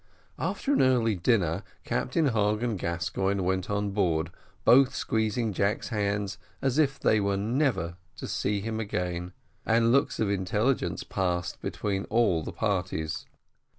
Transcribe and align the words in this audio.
After 0.39 0.73
an 0.73 0.81
early 0.81 1.13
dinner, 1.15 1.61
Captain 1.83 2.29
Hogg 2.29 2.63
and 2.63 2.79
Gascoigne 2.79 3.41
went 3.41 3.69
on 3.69 3.91
board, 3.91 4.31
both 4.65 4.95
squeezing 4.95 5.53
Jack's 5.53 5.89
hand 5.89 6.37
as 6.59 6.79
if 6.79 6.99
they 6.99 7.19
were 7.19 7.37
never 7.37 7.97
to 8.15 8.25
see 8.27 8.61
him 8.61 8.79
again, 8.79 9.31
and 9.63 9.91
looks 9.91 10.19
of 10.19 10.27
intelligence 10.27 11.03
passed 11.03 11.61
between 11.61 12.05
all 12.05 12.41
the 12.41 12.51
parties. 12.51 13.27